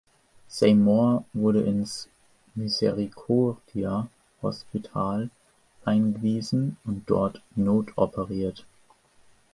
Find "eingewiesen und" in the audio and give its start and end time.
5.85-7.07